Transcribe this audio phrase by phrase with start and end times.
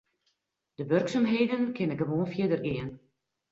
[0.77, 2.91] De wurksumheden kinne gewoan fierder gean.